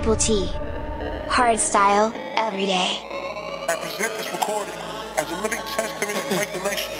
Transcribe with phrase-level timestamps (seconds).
[0.00, 0.50] Triple T.
[1.28, 3.04] Hardstyle every day.
[3.68, 4.72] I present this recording
[5.18, 6.90] as a living testament and recognition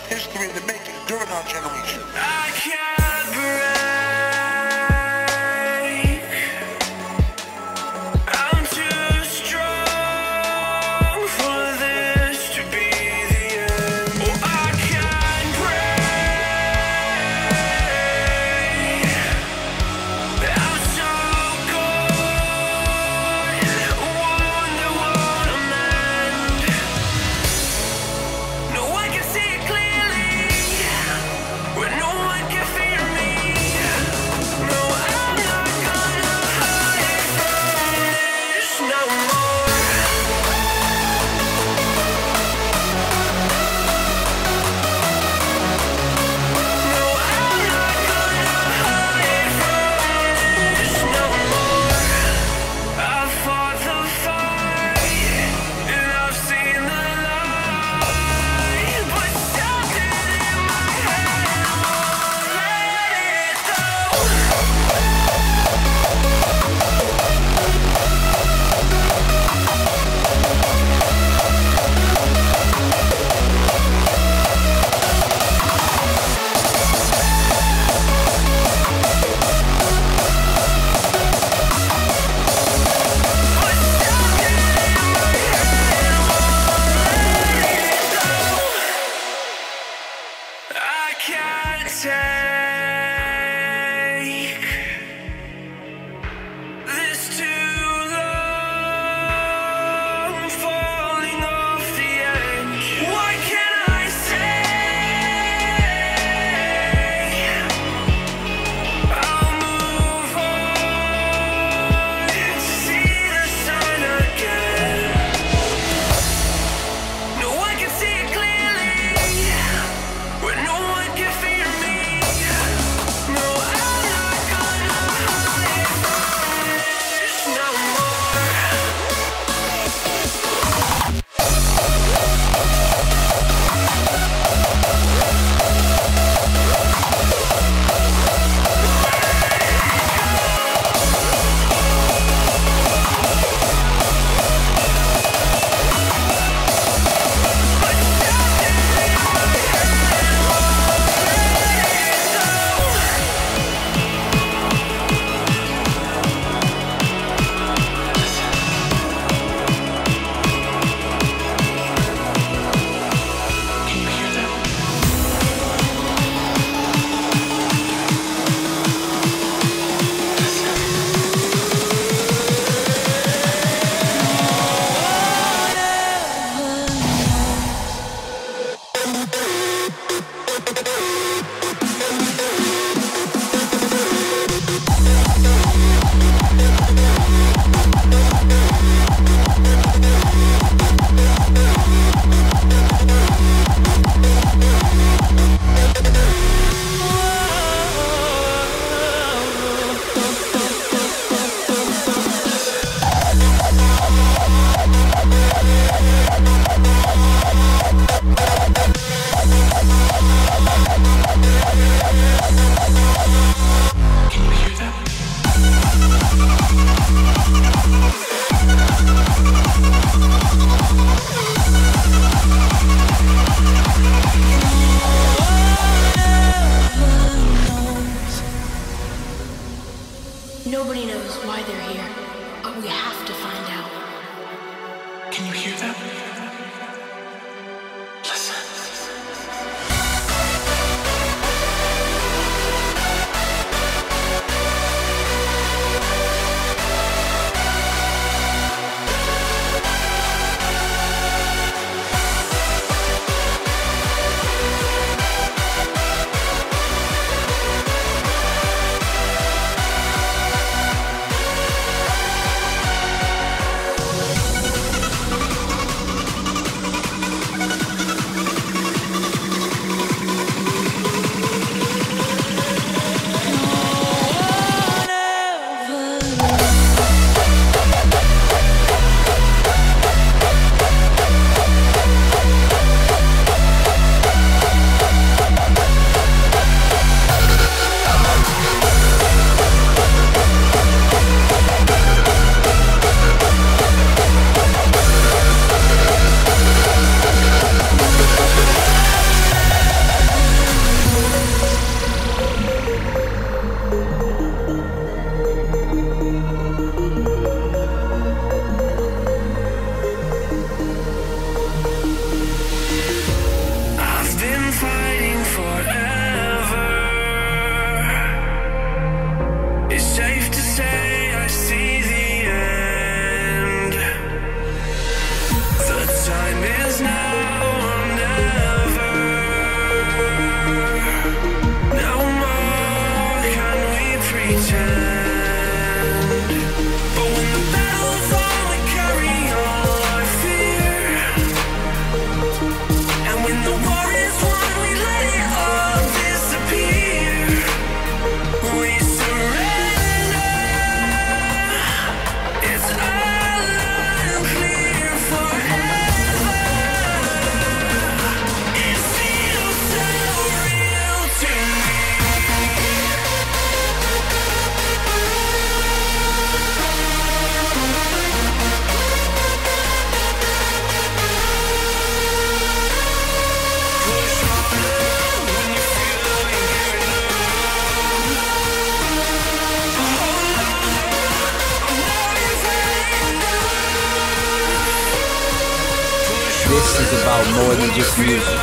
[386.70, 388.60] this is about more than just music.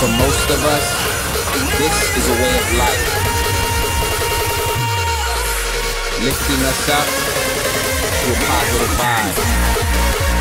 [0.00, 0.86] For most of us,
[1.80, 3.04] this is a way of life.
[6.28, 7.08] Lifting us up
[8.20, 10.31] to a positive vibe.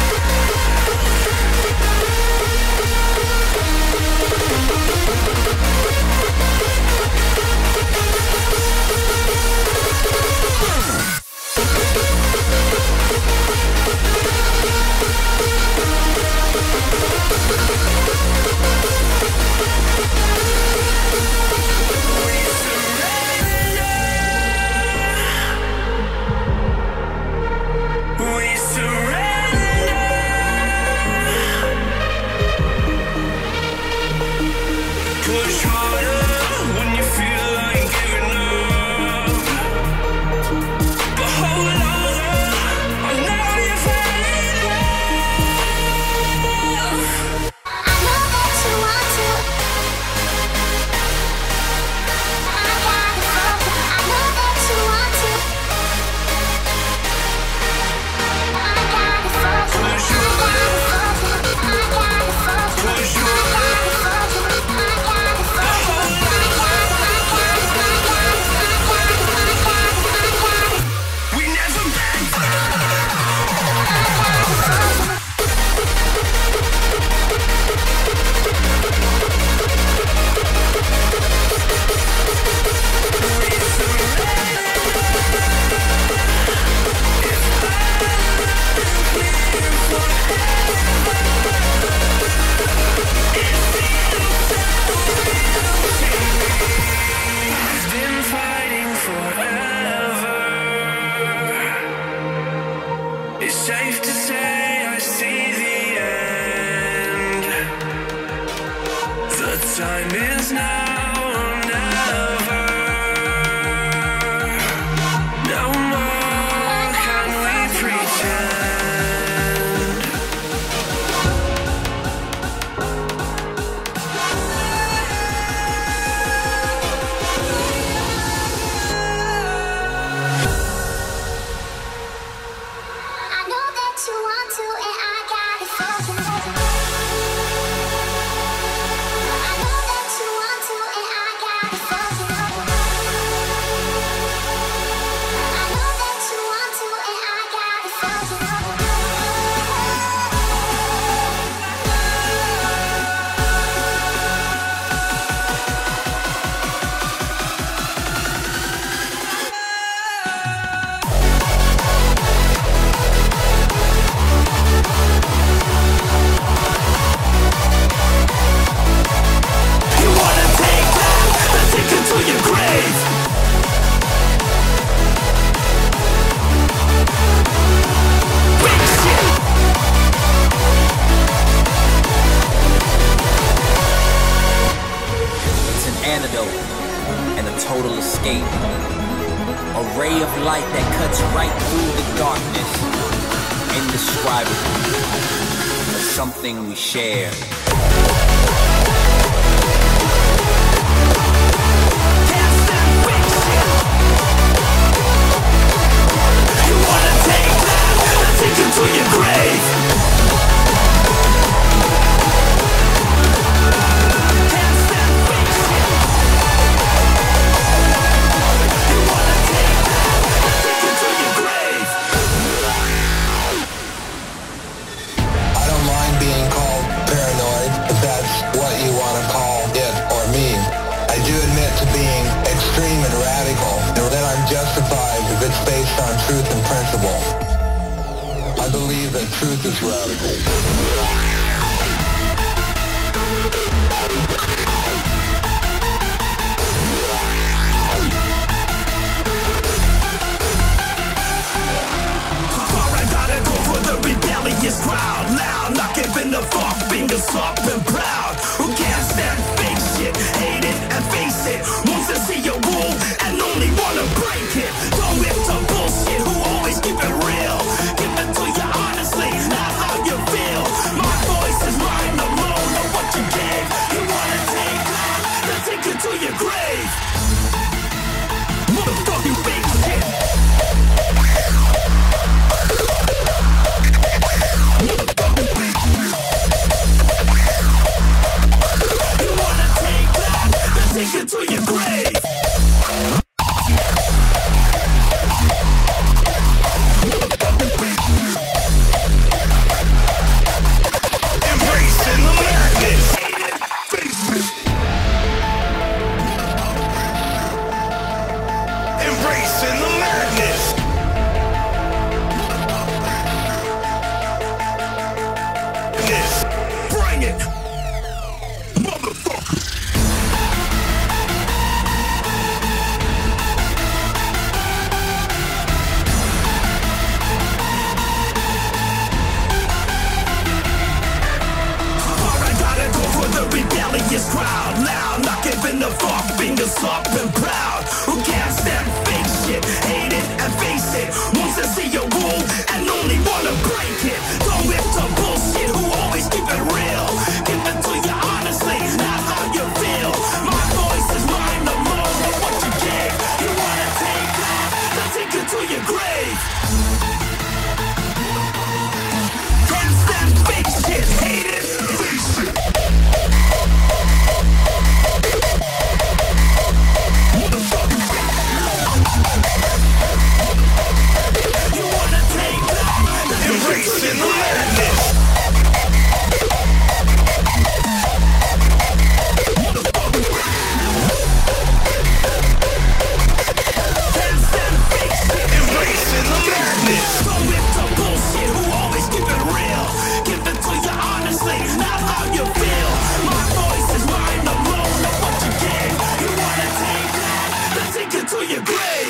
[398.65, 399.00] Take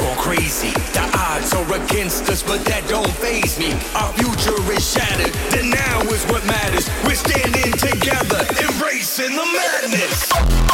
[0.00, 0.72] gone crazy.
[0.96, 3.72] The odds are against us, but that don't faze me.
[3.94, 6.88] Our future is shattered, the now is what matters.
[7.04, 10.69] We're standing together, embracing the madness.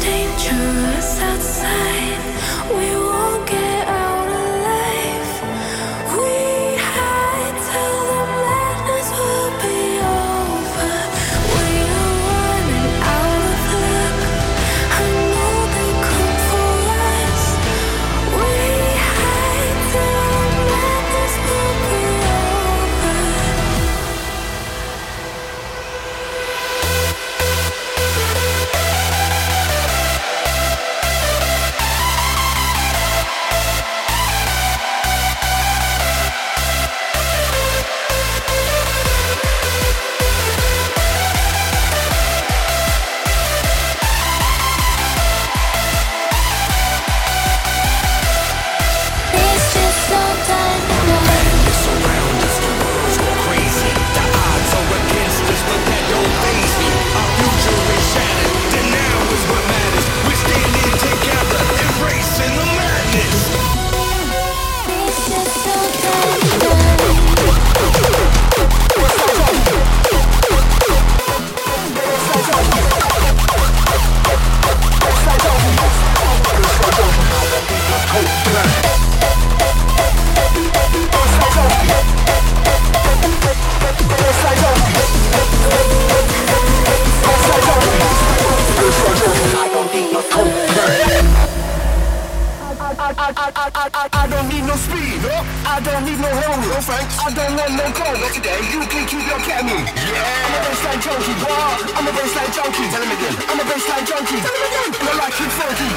[0.00, 2.20] Dangerous outside.
[2.76, 3.11] We
[93.62, 95.38] I don't need no speed, no.
[95.62, 97.14] I don't need no hurry, no thanks.
[97.22, 98.58] I don't want no gold, not today.
[98.74, 99.78] You can keep your camel.
[99.78, 100.50] Yeah.
[100.50, 101.94] I'm a bassline junkie, what?
[101.94, 102.90] I'm a bassline junkie.
[102.90, 103.38] Tell him again.
[103.46, 104.42] I'm a bassline junkie.
[104.42, 104.98] Tell him again.
[104.98, 105.94] And I like it funky.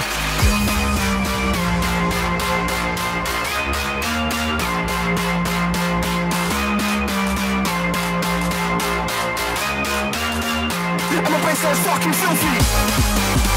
[11.17, 13.54] I'm a bassline fucking filthy.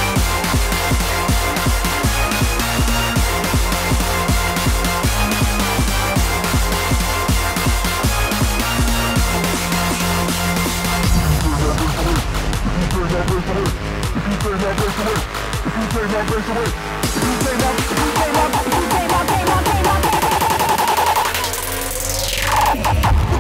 [14.49, 14.61] What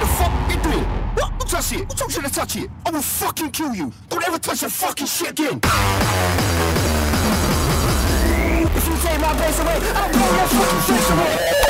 [0.00, 0.84] the fuck you doing?
[1.14, 1.38] What?
[1.38, 1.88] Don't touch it.
[1.88, 2.70] Don't touch it.
[2.84, 3.92] I will fuck fucking kill you.
[4.10, 5.60] Don't ever touch your fucking shit again.
[8.76, 11.67] If you take my bass away, I'll blow your fucking face away.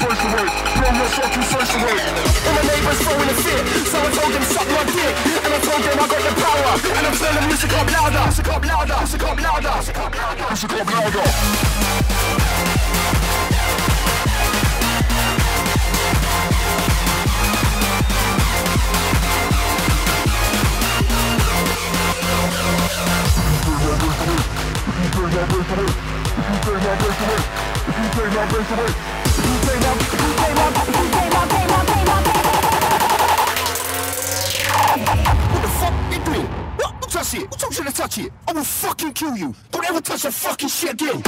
[0.00, 0.48] Fucking face away.
[0.80, 2.00] Blow your fucking face away.
[2.00, 5.14] And my neighbors throwing a fit, so I told them suck my dick.
[5.44, 8.48] And I told them I got the power, and I'm turning music up louder, music
[8.48, 11.24] up louder, music up louder, music up louder, music up louder.
[37.30, 37.50] Touch it.
[37.58, 38.32] Told you to touch it?
[38.48, 39.54] I will fucking kill you.
[39.70, 41.22] Don't ever touch your fucking shit again.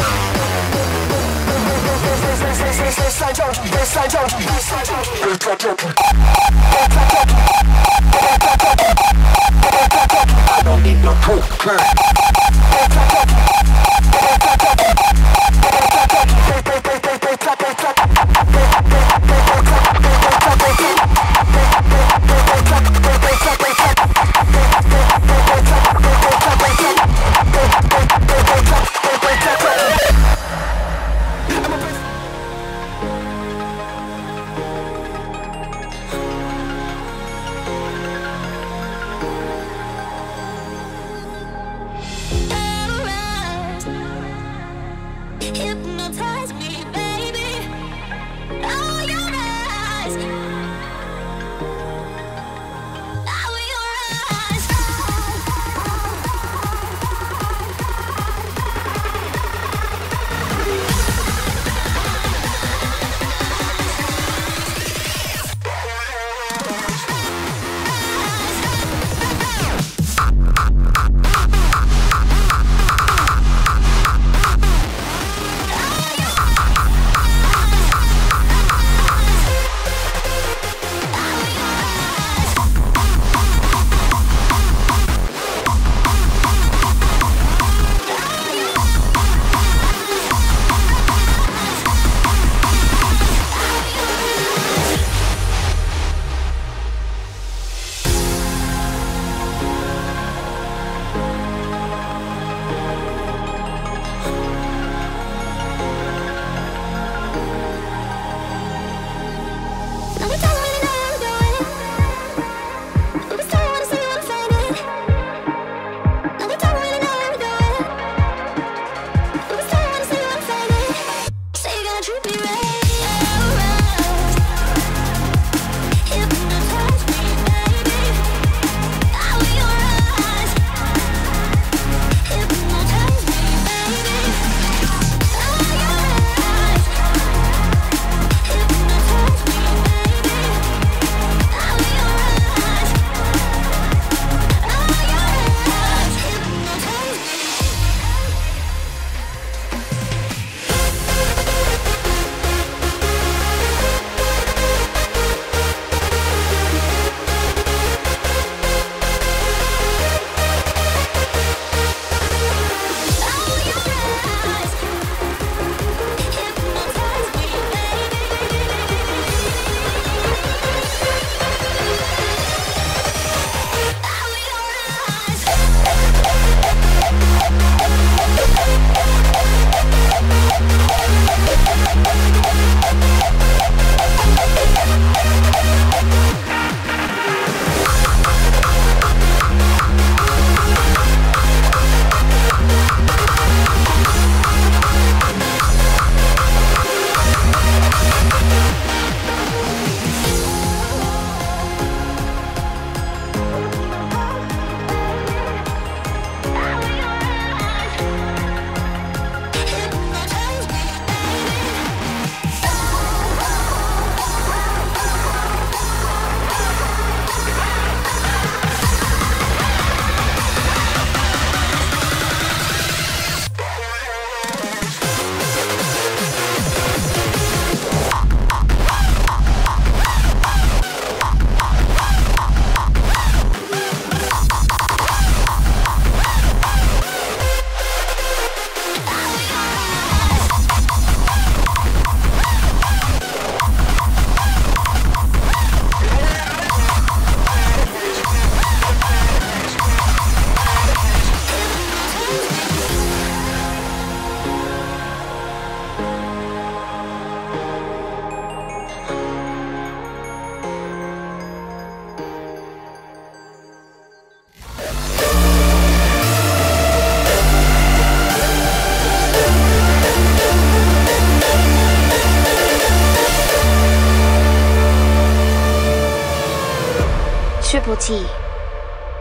[278.03, 278.27] T.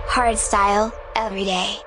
[0.08, 1.81] Hardstyle, every day.